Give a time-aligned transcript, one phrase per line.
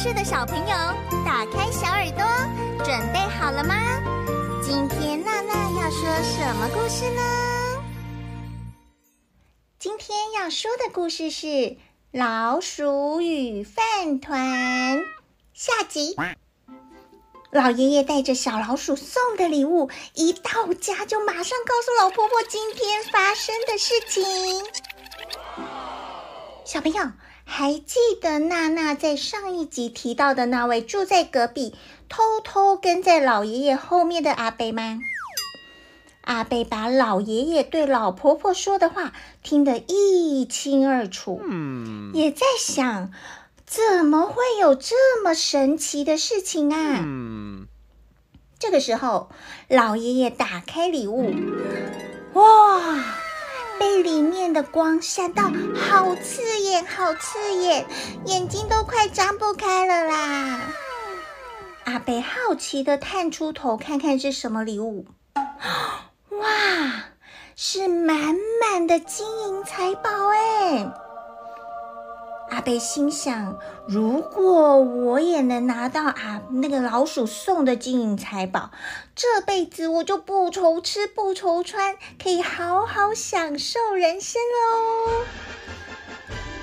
[0.00, 0.76] 事的小朋友，
[1.26, 2.24] 打开小耳朵，
[2.84, 3.74] 准备好了吗？
[4.62, 7.82] 今天娜娜要说什么故事呢？
[9.76, 11.46] 今天要说的故事是
[12.12, 14.98] 《老鼠与饭团》
[15.52, 16.14] 下集。
[17.50, 24.24] 老爷爷带着小老鼠送的礼物，一到家就马上告诉老婆婆今天发生的事情。
[26.64, 27.02] 小朋友
[27.50, 31.74] 还记得娜娜在上一集提到的那位住在隔壁、
[32.08, 35.00] 偷偷跟在老爷爷后面的阿贝吗？
[36.20, 41.40] 阿贝把老爷爷对老婆婆说的话听得一清二楚，
[42.12, 43.10] 也在想。
[43.64, 47.00] 怎么会有这么神奇的事情啊？
[47.04, 47.66] 嗯，
[48.58, 49.30] 这个时候，
[49.68, 51.34] 老爷爷打开礼物，
[52.32, 53.04] 哇，
[53.78, 57.86] 被里面的光闪到，好刺眼，好刺眼，
[58.26, 60.60] 眼睛都快张不开了啦！
[61.84, 65.06] 阿贝好奇地探出头，看看是什么礼物。
[66.30, 67.04] 哇，
[67.56, 70.92] 是满满的金银财宝哎！
[72.50, 78.70] 阿伯心想：如果我也能拿到啊那个老鼠送的金银财宝，
[79.14, 85.12] 这辈子我就不愁吃不愁穿，可以好好享受人生喽。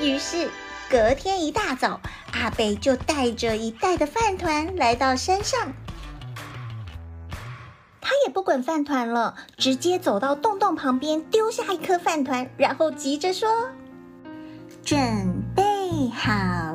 [0.00, 0.50] 于是
[0.90, 2.00] 隔天一大早，
[2.32, 5.72] 阿贝就带着一袋的饭团来到山上。
[8.02, 13.70] 他也不管饭团了，直接走到洞洞旁边，丢下一颗饭团，然后急着说
[16.14, 16.32] ：“”好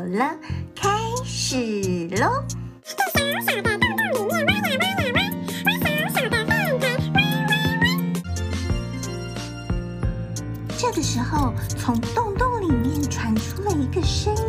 [0.09, 0.36] 了，
[0.75, 0.90] 开
[1.24, 2.44] 始喽！
[2.84, 5.19] 小小的洞洞里面，挖呀挖呀挖，
[5.66, 6.50] 挖小小的饭
[6.80, 7.18] 团，挖
[7.50, 7.86] 挖挖。
[10.78, 14.44] 这个时候，从洞洞里面传出了一个声音，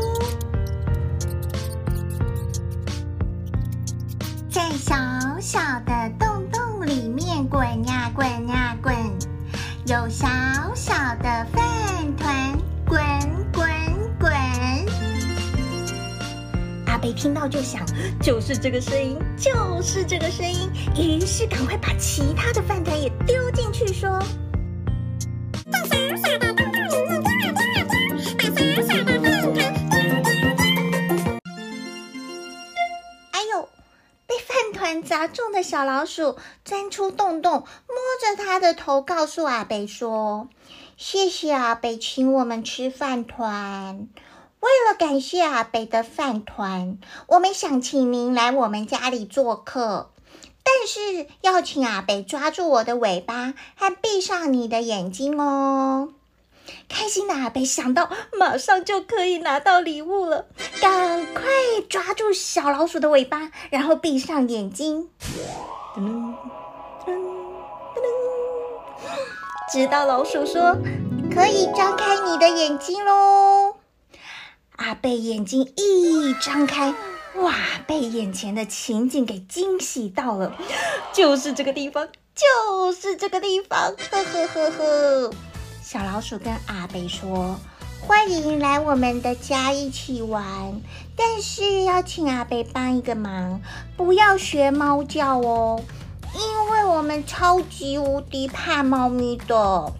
[4.50, 4.94] 在小
[5.40, 8.94] 小的洞洞里面滚呀滚呀滚，
[9.86, 10.26] 有小
[16.98, 17.84] 贝听到就想，
[18.20, 20.70] 就是这个声音，就是这个声音。
[20.96, 24.18] 于是赶快把其他的饭团也丢进去，说
[25.70, 27.94] ：“在小小的洞洞里面钻啊钻啊钻，
[28.38, 30.26] 把小小的饭团钻钻
[30.56, 30.56] 钻。”
[33.32, 33.68] 哎呦，
[34.26, 37.66] 被饭团砸中的小老鼠钻出洞洞，摸
[38.20, 40.48] 着它的头，告诉阿伯说
[40.96, 44.08] ：“谢谢阿伯请我们吃饭团。”
[44.66, 50.10] 为了感谢阿北的饭团，我们想请您来我们家里做客，
[50.64, 56.08] 但是要请阿北抓住我的尾巴和闭上你的眼睛哦。
[56.88, 60.46] 开心的阿北想到马上就可以拿到礼物了，
[60.80, 61.44] 赶快
[61.88, 65.08] 抓住小老鼠的尾巴，然后闭上眼睛。
[65.94, 66.34] 噔噔
[67.06, 67.12] 噔
[67.94, 68.02] 噔，
[69.72, 70.76] 直到老鼠说
[71.32, 73.65] 可以张开你的眼睛喽。
[74.76, 76.94] 阿贝眼睛一张开，
[77.36, 77.54] 哇，
[77.86, 80.54] 被眼前的情景给惊喜到了，
[81.14, 85.30] 就是这个地方，就是这个地方，呵呵呵呵。
[85.82, 87.58] 小老鼠跟阿贝说
[88.06, 90.80] ：“欢迎来我们的家一起玩，
[91.16, 93.60] 但是要请阿贝帮一个忙，
[93.96, 95.82] 不要学猫叫哦，
[96.34, 99.92] 因为我们超级无敌怕猫咪的。”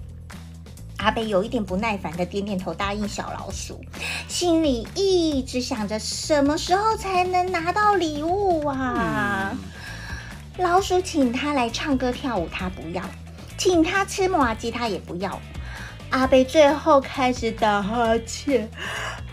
[0.98, 3.78] 阿贝有一点不耐烦的点点头，答应小老鼠，
[4.38, 9.50] 心里一直想着什么时候才能拿到礼物啊？
[9.52, 9.58] 嗯、
[10.62, 13.02] 老鼠请他来唱歌跳舞，他不要；
[13.56, 15.40] 请他吃麻鸡，他也不要。
[16.10, 18.68] 阿贝最后开始打哈欠，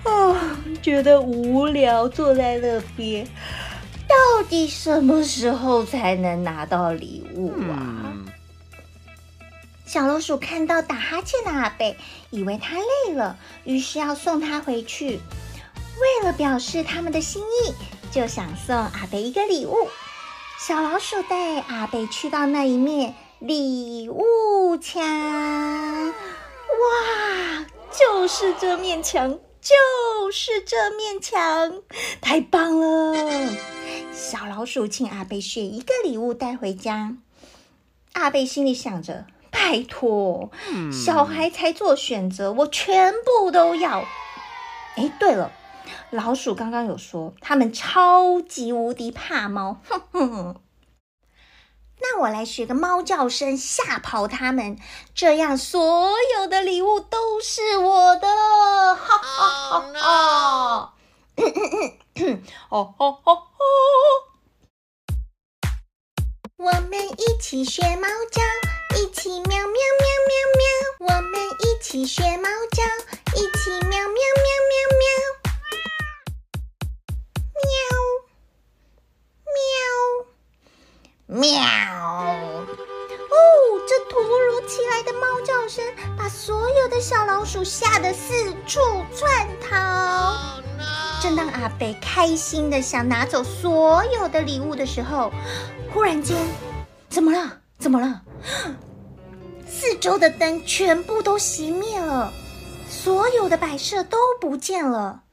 [0.03, 3.27] 啊，觉得无聊，坐在那边，
[4.07, 4.15] 到
[4.47, 7.75] 底什么时候才能拿到礼物啊？
[8.05, 8.12] 嗯
[9.85, 11.97] 小老鼠看到打哈欠的阿贝，
[12.31, 15.19] 以为他累了，于是要送他回去。
[15.99, 17.73] 为了表示他们的心意，
[18.11, 19.75] 就想送阿贝一个礼物。
[20.57, 25.03] 小老鼠带阿贝去到那一面礼物墙。
[26.73, 31.81] 哇，就是这面墙，就是这面墙，
[32.21, 33.53] 太棒了！
[34.13, 37.17] 小老鼠请阿贝选一个礼物带回家。
[38.13, 39.25] 阿贝心里想着：
[39.73, 40.51] 拜托，
[40.91, 44.05] 小孩才做选择，我全部都要。
[44.95, 45.51] 哎，对了。
[46.11, 50.61] 老鼠刚刚有说，他们超级无敌怕猫，哼哼哼。
[51.99, 54.77] 那我来学个猫叫声吓跑他们，
[55.15, 60.93] 这样所有的礼物都是我的了，哈哈哈哈！
[62.69, 63.41] 哦哦哦哦！
[66.57, 68.41] 我们一起学猫叫，
[69.03, 70.63] 一起喵喵喵喵喵。
[70.99, 72.81] 我们一起学猫叫，
[73.35, 75.03] 一起喵喵喵喵喵。
[77.59, 77.67] 喵
[81.27, 81.59] 喵喵！
[83.29, 83.35] 哦，
[83.85, 85.83] 这突如其来的猫叫声
[86.17, 88.79] 把所有的小老鼠吓得四处
[89.13, 89.75] 窜逃。
[89.75, 91.21] Oh, no.
[91.21, 95.29] 正当阿贝开心的想拿走所有的礼物的时候，
[95.93, 96.37] 忽然间，
[97.09, 97.59] 怎么了？
[97.77, 98.21] 怎么了？
[99.85, 102.31] 四周的灯全部都熄灭了，
[102.87, 105.23] 所有的摆设都不见了。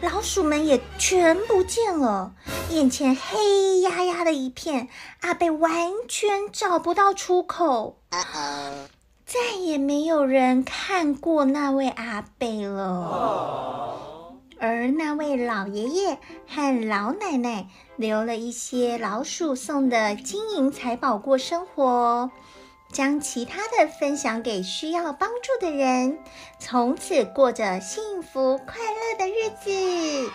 [0.00, 2.34] 老鼠们也全不见了，
[2.70, 4.88] 眼前黑压压的一片，
[5.20, 8.00] 阿贝完全找不到出口。
[9.24, 16.18] 再也没有人看过那位阿贝了，而那位老爷爷
[16.48, 22.28] 和老奶奶留了一些老鼠送的金银财宝过生活。
[22.92, 26.18] 将其他的分享给需要帮助的人，
[26.58, 30.32] 从此过着幸福快乐的日子。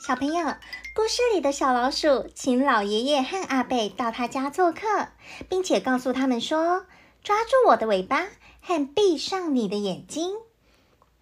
[0.00, 0.54] 小朋友，
[0.94, 5.08] 故事里的小老鼠请老爷爷和阿贝到他家做客，
[5.50, 6.86] 并且告诉他们说
[7.22, 8.26] ：“抓住我的尾巴
[8.62, 10.36] 和闭上你的眼睛。”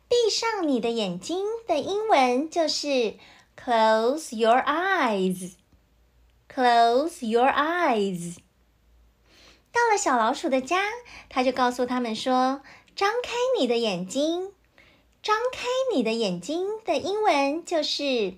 [0.08, 3.16] 闭上你的眼睛的英文就是
[3.60, 5.54] “Close your eyes”。
[6.56, 8.36] Close your eyes。
[9.70, 10.88] 到了小老鼠的家，
[11.28, 12.62] 他就告诉他们说
[12.96, 14.54] ：“张开你的眼睛。”
[15.22, 18.36] 张开你的眼睛的英文就是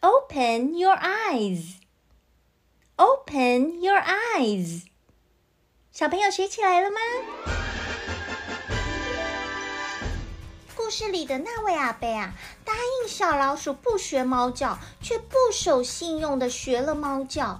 [0.00, 1.76] “Open your eyes”。
[2.96, 4.82] Open your eyes。
[5.90, 7.00] 小朋友学起来了吗？
[10.92, 12.34] 故事里的那位阿伯啊，
[12.66, 17.58] 答应小老鼠不学猫叫，却不守信用的学了猫叫，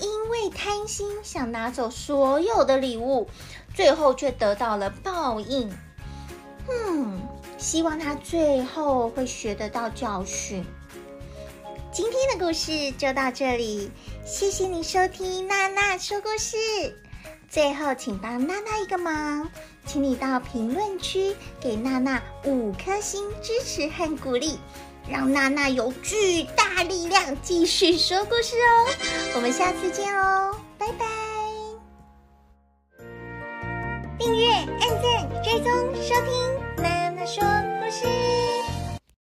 [0.00, 3.30] 因为贪心想拿走所有的礼物，
[3.72, 5.72] 最后却得到了报应。
[6.68, 7.20] 嗯，
[7.56, 10.66] 希望他最后会学得到教训。
[11.92, 13.92] 今天的故事就到这里，
[14.24, 16.56] 谢谢你收听娜娜说故事。
[17.48, 19.48] 最后，请帮娜娜一个忙。
[19.86, 24.58] 请你到评论区给娜娜五颗星支持和鼓励，
[25.08, 28.88] 让娜娜有巨大力量继续说故事哦。
[29.36, 31.06] 我们下次见哦，拜拜！
[34.18, 35.70] 订阅、按赞、追踪、
[36.02, 37.65] 收听，娜娜说。